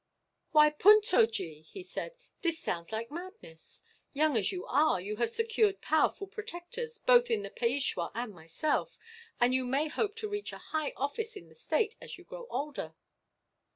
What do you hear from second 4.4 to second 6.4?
you are, you have secured powerful